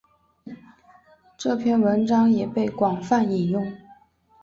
[1.37, 3.71] 这篇文章也被广泛引用。